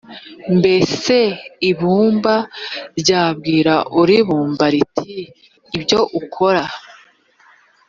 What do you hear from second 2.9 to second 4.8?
ryabwira uribumba